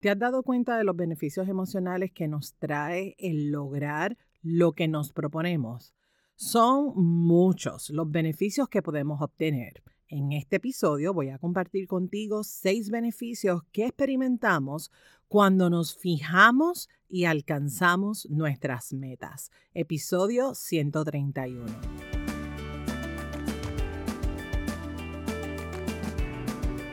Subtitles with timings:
[0.00, 4.86] ¿Te has dado cuenta de los beneficios emocionales que nos trae el lograr lo que
[4.86, 5.92] nos proponemos?
[6.36, 9.82] Son muchos los beneficios que podemos obtener.
[10.06, 14.92] En este episodio voy a compartir contigo seis beneficios que experimentamos
[15.26, 19.50] cuando nos fijamos y alcanzamos nuestras metas.
[19.74, 21.66] Episodio 131.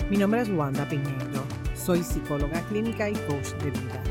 [0.10, 1.45] Mi nombre es Wanda Piñero
[1.86, 4.02] soy psicóloga clínica y coach de vida.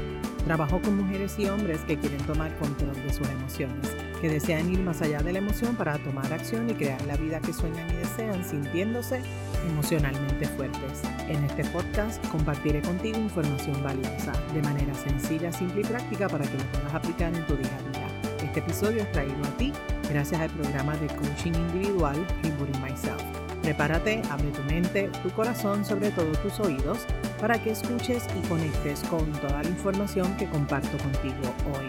[0.45, 3.91] Trabajo con mujeres y hombres que quieren tomar control de sus emociones,
[4.21, 7.41] que desean ir más allá de la emoción para tomar acción y crear la vida
[7.41, 9.23] que sueñan y desean sintiéndose
[9.67, 11.03] emocionalmente fuertes.
[11.29, 16.57] En este podcast compartiré contigo información valiosa de manera sencilla, simple y práctica para que
[16.57, 18.47] lo puedas aplicar en tu día a día.
[18.47, 19.73] Este episodio es traído a ti
[20.11, 23.44] gracias al programa de coaching individual Rebooting Myself.
[23.65, 26.99] Prepárate, abre tu mente, tu corazón, sobre todo tus oídos
[27.41, 31.87] para que escuches y conectes con toda la información que comparto contigo hoy.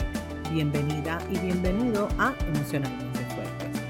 [0.54, 3.82] Bienvenida y bienvenido a Emocionalmente Fuertes.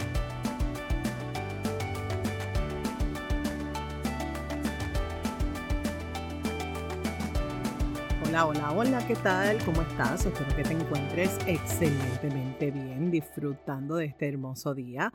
[8.28, 9.64] Hola, hola, hola, ¿qué tal?
[9.64, 10.26] ¿Cómo estás?
[10.26, 15.14] Espero que te encuentres excelentemente bien, disfrutando de este hermoso día.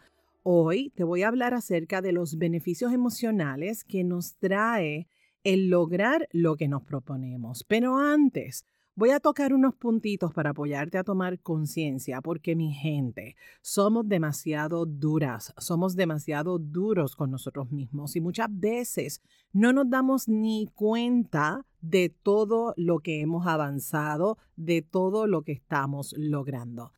[0.52, 5.06] Hoy te voy a hablar acerca de los beneficios emocionales que nos trae
[5.44, 7.62] el lograr lo que nos proponemos.
[7.62, 8.64] Pero antes,
[8.96, 14.86] voy a tocar unos puntitos para apoyarte a tomar conciencia, porque mi gente, somos demasiado
[14.86, 21.64] duras, somos demasiado duros con nosotros mismos y muchas veces no nos damos ni cuenta
[21.80, 26.90] de todo lo que hemos avanzado, de todo lo que estamos logrando.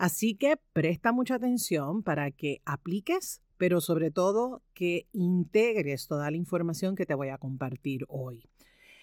[0.00, 6.38] Así que presta mucha atención para que apliques pero sobre todo que integres toda la
[6.38, 8.48] información que te voy a compartir hoy.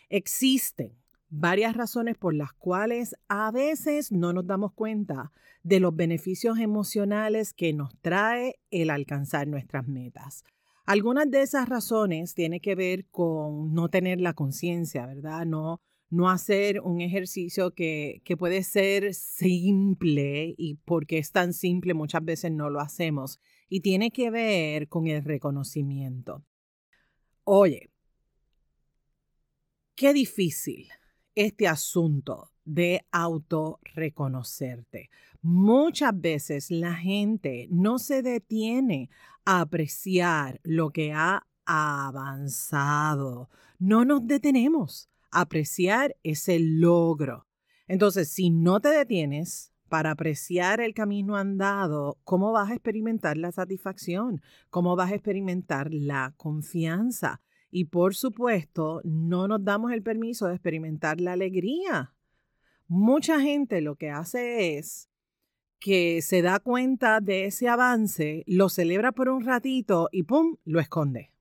[0.09, 0.93] Existen
[1.29, 5.31] varias razones por las cuales a veces no nos damos cuenta
[5.61, 10.43] de los beneficios emocionales que nos trae el alcanzar nuestras metas.
[10.87, 15.45] Algunas de esas razones tienen que ver con no tener la conciencia, ¿verdad?
[15.45, 21.93] No, no hacer un ejercicio que, que puede ser simple y porque es tan simple
[21.93, 26.45] muchas veces no lo hacemos y tiene que ver con el reconocimiento.
[27.43, 27.89] Oye,
[29.95, 30.87] qué difícil
[31.35, 35.09] este asunto de autorreconocerte.
[35.41, 39.09] Muchas veces la gente no se detiene
[39.45, 43.49] a apreciar lo que ha avanzado.
[43.79, 45.09] No nos detenemos
[45.41, 47.45] apreciar ese logro.
[47.87, 53.51] Entonces, si no te detienes para apreciar el camino andado, ¿cómo vas a experimentar la
[53.51, 54.41] satisfacción?
[54.69, 57.41] ¿Cómo vas a experimentar la confianza?
[57.69, 62.13] Y por supuesto, no nos damos el permiso de experimentar la alegría.
[62.87, 65.09] Mucha gente lo que hace es
[65.79, 70.55] que se da cuenta de ese avance, lo celebra por un ratito y ¡pum!
[70.65, 71.31] lo esconde.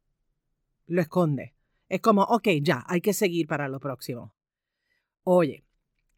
[0.86, 1.55] Lo esconde.
[1.88, 4.34] Es como, ok, ya, hay que seguir para lo próximo.
[5.22, 5.64] Oye,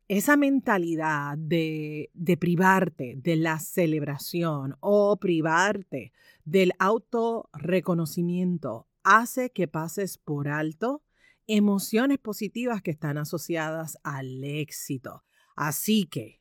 [0.08, 6.14] esa mentalidad de, privarte de la celebración o privarte
[6.44, 11.02] del autorreconocimiento hace que pases por alto
[11.46, 15.24] emociones positivas que están asociadas al éxito.
[15.56, 16.40] Así que,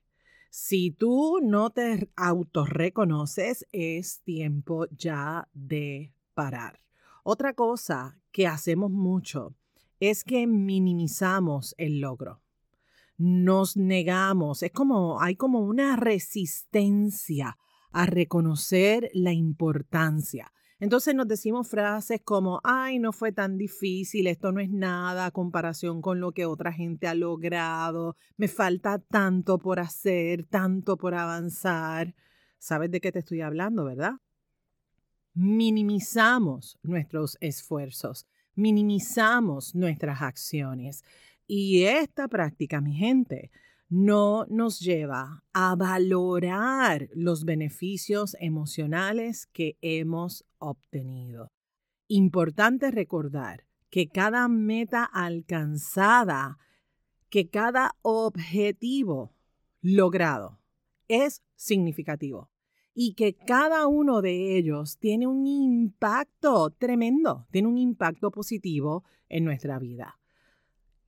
[0.49, 6.86] si tú no te autorreconoces, es tiempo ya de parar.
[7.29, 9.53] Otra cosa que hacemos mucho
[9.99, 12.41] es que minimizamos el logro
[13.17, 17.57] nos negamos, es como, hay como una resistencia
[17.91, 20.53] a reconocer la importancia.
[20.79, 25.31] Entonces nos decimos frases como, ay, no fue tan difícil, esto no es nada a
[25.31, 31.15] comparación con lo que otra gente ha logrado, me falta tanto por hacer, tanto por
[31.15, 32.13] avanzar.
[32.59, 34.13] ¿Sabes de qué te estoy hablando, verdad?
[35.39, 38.25] Minimizamos nuestros esfuerzos,
[38.55, 41.03] minimizamos nuestras acciones.
[41.45, 43.51] Y esta práctica, mi gente,
[43.87, 51.51] no nos lleva a valorar los beneficios emocionales que hemos obtenido.
[52.07, 56.57] Importante recordar que cada meta alcanzada,
[57.29, 59.35] que cada objetivo
[59.83, 60.57] logrado
[61.07, 62.49] es significativo
[62.99, 69.43] y que cada uno de ellos tiene un impacto tremendo, tiene un impacto positivo en
[69.45, 70.17] nuestra vida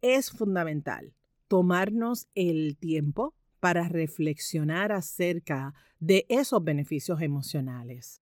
[0.01, 1.13] es fundamental
[1.47, 8.21] tomarnos el tiempo para reflexionar acerca de esos beneficios emocionales.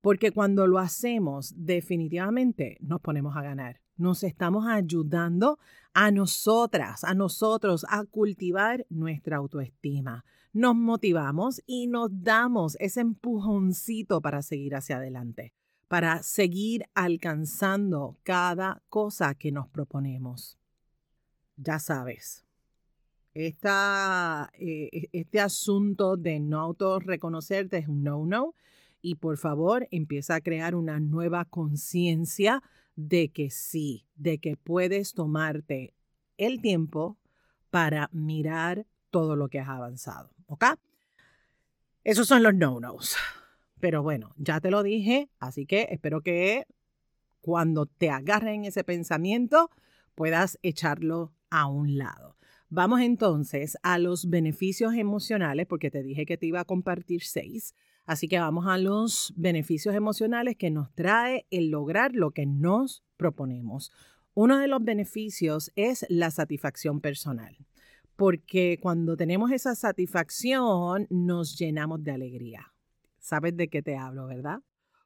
[0.00, 3.80] Porque cuando lo hacemos, definitivamente nos ponemos a ganar.
[3.96, 5.58] Nos estamos ayudando
[5.92, 10.24] a nosotras, a nosotros, a cultivar nuestra autoestima.
[10.52, 15.52] Nos motivamos y nos damos ese empujoncito para seguir hacia adelante,
[15.88, 20.58] para seguir alcanzando cada cosa que nos proponemos.
[21.56, 22.46] Ya sabes,
[23.32, 28.54] esta, eh, e, este asunto de no autorreconocerte es un no-no
[29.02, 32.62] y por favor empieza a crear una nueva conciencia
[32.96, 35.94] de que sí, de que puedes tomarte
[36.38, 37.18] el tiempo
[37.70, 40.30] para mirar todo lo que has avanzado.
[40.46, 40.64] ¿Ok?
[42.04, 43.16] Esos son los no-nos.
[43.80, 46.66] Pero bueno, ya te lo dije, así que espero que
[47.40, 49.70] cuando te agarren ese pensamiento
[50.14, 52.36] puedas echarlo a un lado.
[52.68, 57.74] Vamos entonces a los beneficios emocionales, porque te dije que te iba a compartir seis.
[58.06, 63.02] Así que vamos a los beneficios emocionales que nos trae el lograr lo que nos
[63.16, 63.92] proponemos.
[64.34, 67.56] Uno de los beneficios es la satisfacción personal,
[68.14, 72.72] porque cuando tenemos esa satisfacción nos llenamos de alegría.
[73.18, 74.60] ¿Sabes de qué te hablo, verdad?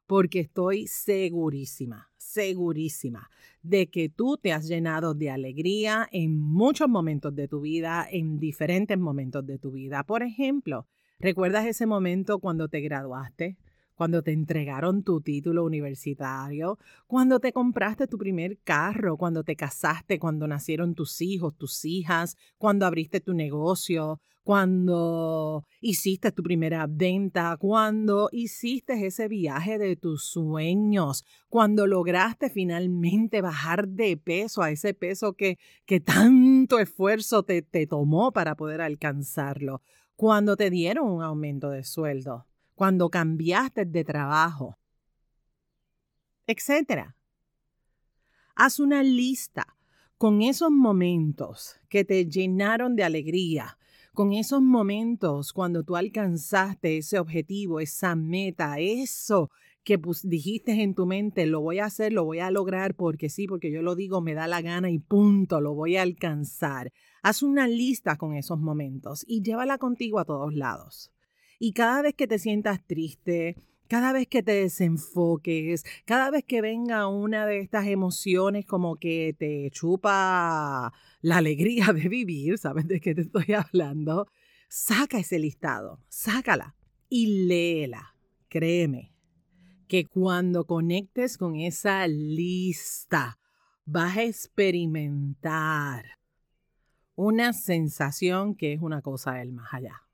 [0.06, 3.30] Porque estoy segurísima, segurísima
[3.62, 8.38] de que tú te has llenado de alegría en muchos momentos de tu vida, en
[8.38, 10.02] diferentes momentos de tu vida.
[10.02, 10.86] Por ejemplo,
[11.20, 13.58] ¿Recuerdas ese momento cuando te graduaste?
[13.94, 20.18] Cuando te entregaron tu título universitario, cuando te compraste tu primer carro, cuando te casaste,
[20.18, 27.54] cuando nacieron tus hijos, tus hijas, cuando abriste tu negocio, cuando hiciste tu primera venta,
[27.58, 34.94] cuando hiciste ese viaje de tus sueños, cuando lograste finalmente bajar de peso a ese
[34.94, 39.82] peso que, que tanto esfuerzo te, te tomó para poder alcanzarlo
[40.20, 44.78] cuando te dieron un aumento de sueldo, cuando cambiaste de trabajo,
[46.46, 47.14] etc.
[48.54, 49.78] Haz una lista
[50.18, 53.78] con esos momentos que te llenaron de alegría,
[54.12, 59.50] con esos momentos cuando tú alcanzaste ese objetivo, esa meta, eso
[59.84, 63.46] que dijiste en tu mente, lo voy a hacer, lo voy a lograr porque sí,
[63.46, 66.92] porque yo lo digo, me da la gana y punto, lo voy a alcanzar.
[67.22, 71.10] Haz una lista con esos momentos y llévala contigo a todos lados.
[71.58, 73.56] Y cada vez que te sientas triste,
[73.88, 79.34] cada vez que te desenfoques, cada vez que venga una de estas emociones como que
[79.38, 80.92] te chupa
[81.22, 84.26] la alegría de vivir, ¿sabes de qué te estoy hablando?
[84.68, 86.76] Saca ese listado, sácala
[87.08, 88.14] y léela.
[88.48, 89.12] Créeme
[89.90, 93.40] que cuando conectes con esa lista,
[93.84, 96.04] vas a experimentar
[97.16, 100.04] una sensación que es una cosa del más allá.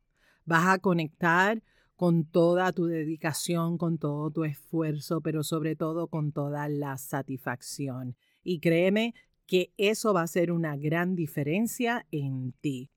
[0.46, 1.62] Vas a conectar
[1.94, 8.16] con toda tu dedicación, con todo tu esfuerzo, pero sobre todo con toda la satisfacción.
[8.42, 9.14] Y créeme
[9.44, 12.88] que eso va a ser una gran diferencia en ti.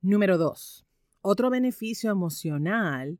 [0.00, 0.86] Número dos,
[1.20, 3.18] otro beneficio emocional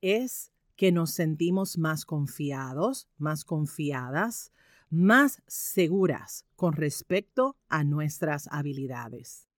[0.00, 4.52] es que nos sentimos más confiados, más confiadas,
[4.90, 9.48] más seguras con respecto a nuestras habilidades.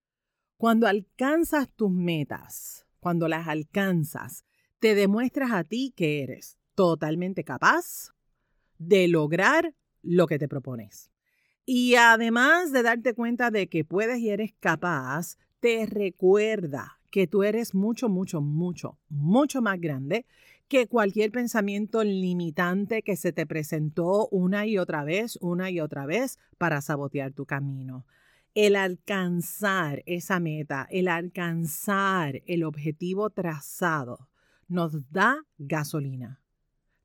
[0.57, 4.45] Cuando alcanzas tus metas, cuando las alcanzas,
[4.79, 8.11] te demuestras a ti que eres totalmente capaz
[8.79, 11.11] de lograr lo que te propones.
[11.65, 17.43] Y además de darte cuenta de que puedes y eres capaz, te recuerda que tú
[17.43, 20.27] eres mucho, mucho, mucho, mucho más grande
[20.69, 26.07] que cualquier pensamiento limitante que se te presentó una y otra vez, una y otra
[26.07, 28.05] vez para sabotear tu camino
[28.57, 34.31] el alcanzar esa meta, el alcanzar el objetivo trazado,
[34.67, 36.41] nos da gasolina,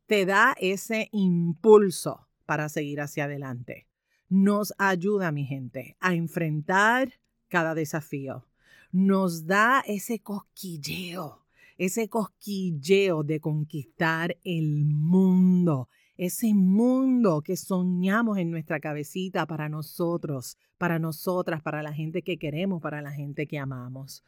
[0.06, 3.86] te da ese impulso para seguir hacia adelante.
[4.30, 8.48] Nos ayuda, mi gente, a enfrentar cada desafío.
[8.94, 11.44] Nos da ese cosquilleo,
[11.78, 20.58] ese cosquilleo de conquistar el mundo, ese mundo que soñamos en nuestra cabecita para nosotros,
[20.78, 24.24] para nosotras, para la gente que queremos, para la gente que amamos.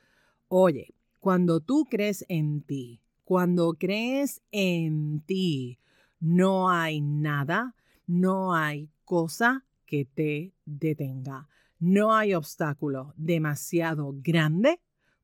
[0.47, 5.79] Oye, cuando tú crees en ti, cuando crees en ti,
[6.19, 7.75] no hay nada,
[8.07, 11.47] no hay cosa que te detenga.
[11.79, 14.79] No hay obstáculo demasiado grande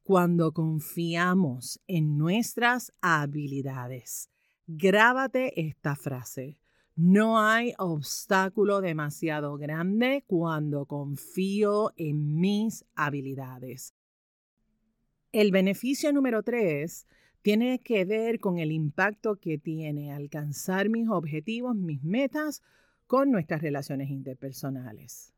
[0.10, 4.32] cuando confiamos en nuestras habilidades.
[4.66, 6.58] Grábate esta frase.
[6.96, 13.94] No hay obstáculo demasiado grande cuando confío en mis habilidades.
[15.32, 17.06] El beneficio número tres
[17.44, 22.64] tiene que ver con el impacto que tiene alcanzar mis objetivos, mis metas,
[23.06, 25.36] con nuestras relaciones interpersonales.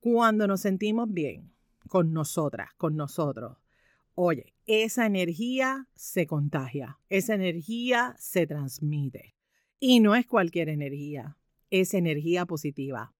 [0.00, 1.52] Cuando nos sentimos bien
[1.86, 3.59] con nosotras, con nosotros,
[4.22, 9.34] oye, esa energía se contagia, esa energía se transmite.
[9.78, 11.38] Y no es cualquier energía,
[11.70, 13.14] es energía positiva.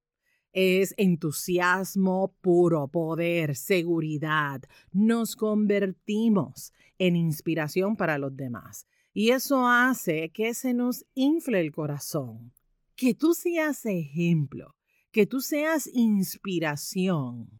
[0.52, 4.60] Es entusiasmo puro, poder, seguridad.
[4.92, 8.86] Nos convertimos en inspiración para los demás.
[9.14, 12.52] Y eso hace que se nos infle el corazón.
[12.96, 14.74] Que tú seas ejemplo,
[15.12, 17.59] que tú seas inspiración.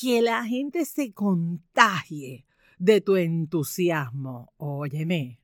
[0.00, 2.46] Que la gente se contagie
[2.78, 4.52] de tu entusiasmo.
[4.56, 5.40] Óyeme,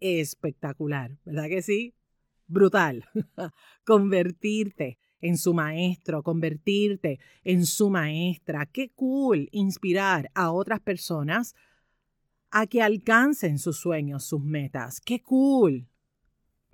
[0.00, 1.94] espectacular, ¿verdad que sí?
[2.48, 3.04] Brutal.
[3.86, 8.66] Convertirte en su maestro, convertirte en su maestra.
[8.66, 11.54] Qué cool inspirar a otras personas
[12.50, 15.00] a que alcancen sus sueños, sus metas.
[15.00, 15.86] Qué cool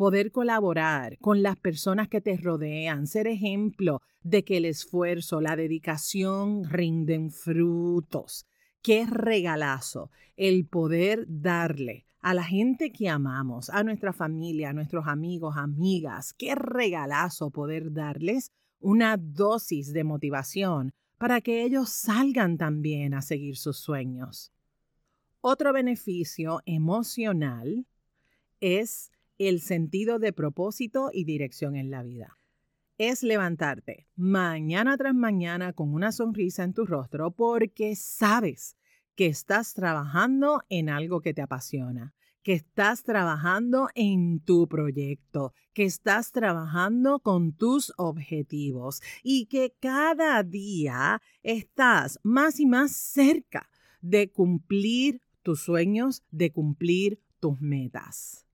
[0.01, 5.57] poder colaborar con las personas que te rodean, ser ejemplo de que el esfuerzo, la
[5.57, 8.47] dedicación rinden frutos.
[8.81, 15.07] Qué regalazo el poder darle a la gente que amamos, a nuestra familia, a nuestros
[15.07, 16.33] amigos, amigas.
[16.33, 23.59] Qué regalazo poder darles una dosis de motivación para que ellos salgan también a seguir
[23.59, 24.51] sus sueños.
[25.43, 27.85] Otro beneficio emocional
[28.61, 29.11] es
[29.49, 32.37] el sentido de propósito y dirección en la vida.
[32.99, 38.77] Es levantarte mañana tras mañana con una sonrisa en tu rostro porque sabes
[39.15, 45.85] que estás trabajando en algo que te apasiona, que estás trabajando en tu proyecto, que
[45.85, 53.71] estás trabajando con tus objetivos y que cada día estás más y más cerca
[54.03, 58.50] de cumplir tus sueños, de cumplir tus metas.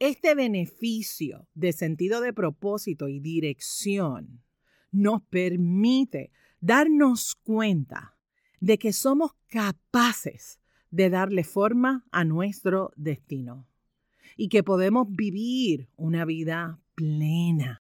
[0.00, 4.42] Este beneficio de sentido de propósito y dirección
[4.90, 8.16] nos permite darnos cuenta
[8.60, 10.58] de que somos capaces
[10.90, 13.68] de darle forma a nuestro destino
[14.38, 17.82] y que podemos vivir una vida plena.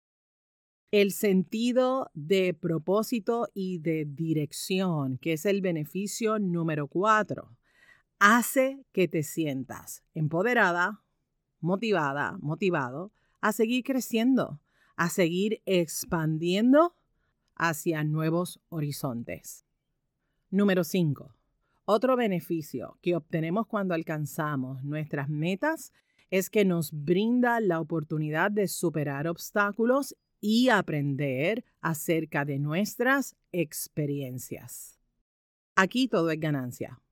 [0.91, 7.58] El sentido de propósito y de dirección, que es el beneficio número cuatro,
[8.20, 11.02] hace que te sientas empoderada,
[11.63, 14.60] motivada, motivado a seguir creciendo,
[14.96, 16.96] a seguir expandiendo
[17.55, 19.65] hacia nuevos horizontes.
[20.50, 21.34] Número 5.
[21.86, 25.91] Otro beneficio que obtenemos cuando alcanzamos nuestras metas
[26.29, 35.00] es que nos brinda la oportunidad de superar obstáculos y aprender acerca de nuestras experiencias.
[35.75, 37.02] Aquí todo es ganancia.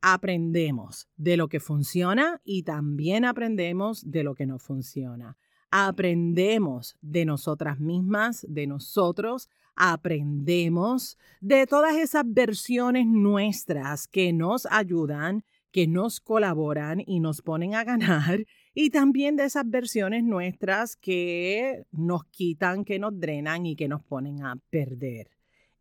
[0.00, 5.36] Aprendemos de lo que funciona y también aprendemos de lo que no funciona.
[5.70, 15.44] Aprendemos de nosotras mismas, de nosotros, aprendemos de todas esas versiones nuestras que nos ayudan,
[15.70, 21.84] que nos colaboran y nos ponen a ganar, y también de esas versiones nuestras que
[21.92, 25.30] nos quitan, que nos drenan y que nos ponen a perder.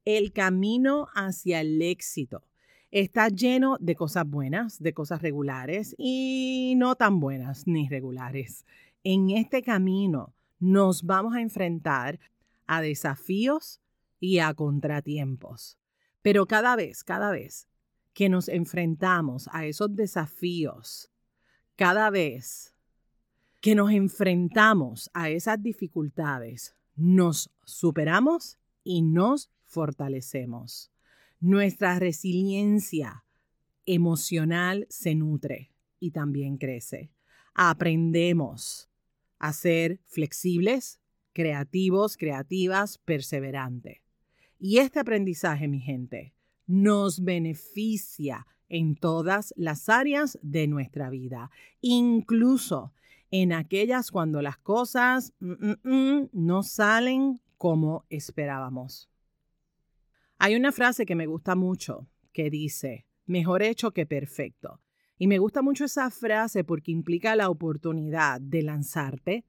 [0.03, 2.43] El camino hacia el éxito
[2.91, 8.65] está lleno de cosas buenas, de cosas regulares y no tan buenas ni regulares.
[9.03, 12.19] En este camino nos vamos a enfrentar
[12.67, 13.81] a desafíos
[14.19, 15.77] y a contratiempos.
[16.21, 17.67] Pero cada vez, cada vez
[18.13, 21.11] que nos enfrentamos a esos desafíos,
[21.75, 22.73] cada vez
[23.61, 30.94] que nos enfrentamos a esas dificultades, nos superamos y nos fortalecemos.
[31.45, 33.23] Nuestra resiliencia
[33.85, 37.11] emocional se nutre y también crece.
[37.53, 38.89] Aprendemos
[39.37, 40.99] a ser flexibles,
[41.33, 43.99] creativos, creativas, perseverantes.
[44.57, 46.33] Y este aprendizaje, mi gente,
[46.65, 52.91] nos beneficia en todas las áreas de nuestra vida, incluso
[53.29, 59.11] en aquellas cuando las cosas mm, mm, mm, no salen como esperábamos.
[60.37, 64.81] Hay una frase que me gusta mucho que dice, mejor hecho que perfecto.
[65.17, 69.45] Y me gusta mucho esa frase porque implica la oportunidad de lanzarte,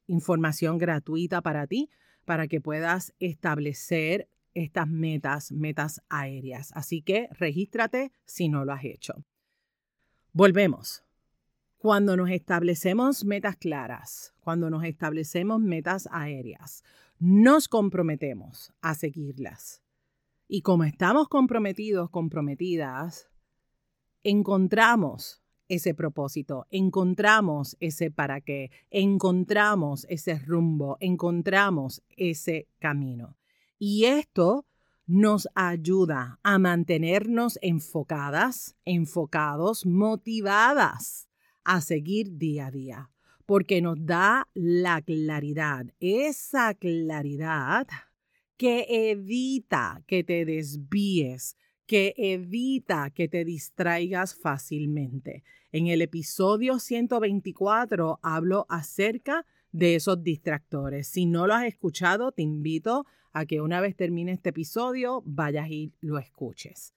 [0.06, 1.90] información gratuita para ti,
[2.24, 6.72] para que puedas establecer estas metas, metas aéreas.
[6.74, 9.24] Así que regístrate si no lo has hecho.
[10.32, 11.04] Volvemos.
[11.78, 16.82] Cuando nos establecemos metas claras, cuando nos establecemos metas aéreas,
[17.20, 19.80] nos comprometemos a seguirlas.
[20.48, 23.28] Y como estamos comprometidos, comprometidas,
[24.24, 33.36] encontramos ese propósito, encontramos ese para qué, encontramos ese rumbo, encontramos ese camino.
[33.78, 34.66] Y esto
[35.06, 41.28] nos ayuda a mantenernos enfocadas, enfocados, motivadas
[41.64, 43.10] a seguir día a día
[43.48, 47.86] porque nos da la claridad, esa claridad
[48.58, 51.56] que evita que te desvíes,
[51.86, 55.44] que evita que te distraigas fácilmente.
[55.70, 61.08] En el episodio 124 hablo acerca de esos distractores.
[61.08, 65.68] Si no lo has escuchado, te invito a que una vez termine este episodio vayas
[65.68, 66.94] y lo escuches.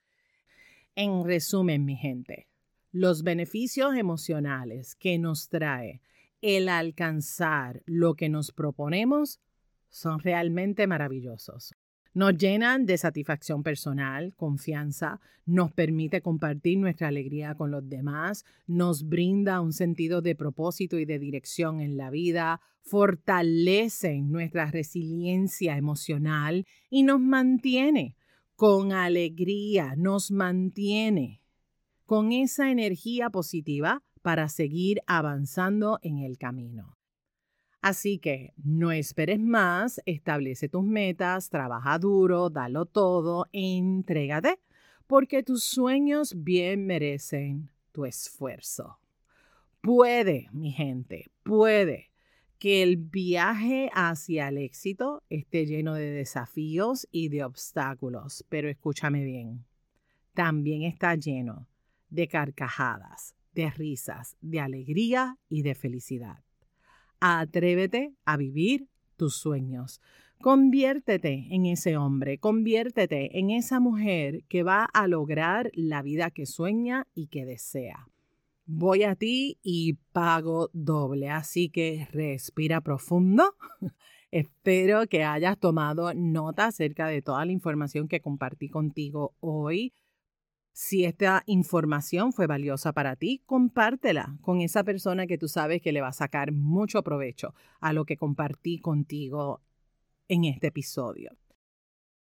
[0.95, 2.47] En resumen, mi gente,
[2.93, 6.01] los beneficios emocionales que nos trae
[6.41, 9.41] el alcanzar lo que nos proponemos
[9.89, 11.75] son realmente maravillosos.
[12.13, 19.07] Nos llenan de satisfacción personal, confianza, nos permite compartir nuestra alegría con los demás, nos
[19.07, 26.65] brinda un sentido de propósito y de dirección en la vida, fortalecen nuestra resiliencia emocional
[26.89, 28.17] y nos mantiene
[28.57, 31.41] con alegría, nos mantiene
[32.05, 36.97] con esa energía positiva para seguir avanzando en el camino.
[37.81, 44.59] Así que no esperes más, establece tus metas, trabaja duro, dalo todo, entrégate,
[45.07, 48.99] porque tus sueños bien merecen tu esfuerzo.
[49.81, 52.11] Puede, mi gente, puede
[52.59, 59.23] que el viaje hacia el éxito esté lleno de desafíos y de obstáculos, pero escúchame
[59.23, 59.65] bien,
[60.35, 61.67] también está lleno
[62.11, 66.43] de carcajadas, de risas, de alegría y de felicidad.
[67.21, 70.01] Atrévete a vivir tus sueños.
[70.41, 76.47] Conviértete en ese hombre, conviértete en esa mujer que va a lograr la vida que
[76.47, 78.07] sueña y que desea.
[78.65, 83.55] Voy a ti y pago doble, así que respira profundo.
[84.31, 89.93] Espero que hayas tomado nota acerca de toda la información que compartí contigo hoy.
[90.73, 95.91] Si esta información fue valiosa para ti, compártela con esa persona que tú sabes que
[95.91, 99.61] le va a sacar mucho provecho a lo que compartí contigo
[100.29, 101.31] en este episodio.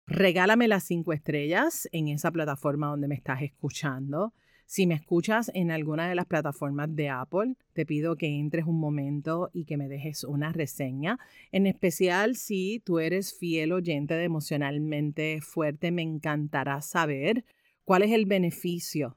[0.06, 4.34] Regálame las cinco estrellas en esa plataforma donde me estás escuchando.
[4.66, 8.80] Si me escuchas en alguna de las plataformas de Apple, te pido que entres un
[8.80, 11.20] momento y que me dejes una reseña.
[11.52, 17.44] En especial si tú eres fiel oyente emocionalmente fuerte, me encantará saber
[17.88, 19.16] ¿Cuál es el beneficio?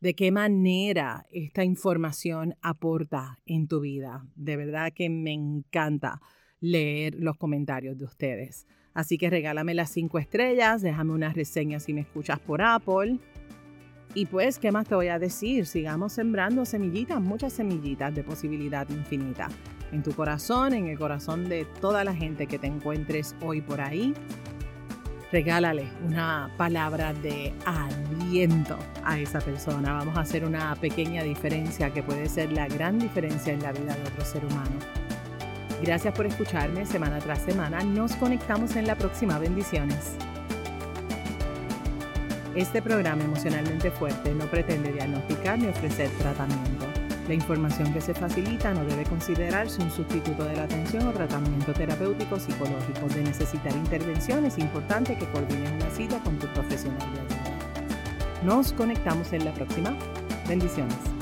[0.00, 4.26] ¿De qué manera esta información aporta en tu vida?
[4.34, 6.20] De verdad que me encanta
[6.58, 8.66] leer los comentarios de ustedes.
[8.92, 13.20] Así que regálame las cinco estrellas, déjame una reseña si me escuchas por Apple.
[14.14, 15.64] Y pues, ¿qué más te voy a decir?
[15.64, 19.48] Sigamos sembrando semillitas, muchas semillitas de posibilidad infinita.
[19.92, 23.80] En tu corazón, en el corazón de toda la gente que te encuentres hoy por
[23.80, 24.12] ahí
[25.32, 29.92] regálale una palabra de aliento a esa persona.
[29.92, 33.94] Vamos a hacer una pequeña diferencia que puede ser la gran diferencia en la vida
[33.94, 34.78] de otro ser humano.
[35.82, 37.82] Gracias por escucharme semana tras semana.
[37.84, 39.38] Nos conectamos en la próxima.
[39.38, 40.16] Bendiciones.
[42.54, 46.77] Este programa emocionalmente fuerte no pretende diagnosticar ni ofrecer tratamiento.
[47.28, 51.74] La información que se facilita no debe considerarse un sustituto de la atención o tratamiento
[51.74, 53.06] terapéutico psicológico.
[53.14, 58.42] De necesitar intervención es importante que coordines una cita con tu profesional de ayuda.
[58.44, 59.94] Nos conectamos en la próxima.
[60.48, 61.17] Bendiciones.